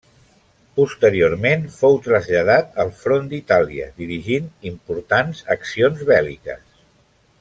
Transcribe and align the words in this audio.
Posteriorment 0.77 1.67
fou 1.75 1.97
traslladat 2.07 2.73
al 2.85 2.89
front 3.01 3.29
d'Itàlia 3.33 3.91
dirigint 4.01 4.49
importants 4.71 5.45
accions 5.57 6.03
bèl·liques. 6.15 6.65